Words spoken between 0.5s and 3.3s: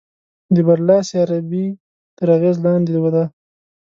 د برلاسې عربي تر اغېز لاندې ده.